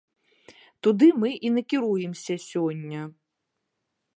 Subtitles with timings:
[0.87, 3.01] Туды мы і накіруемся сёння.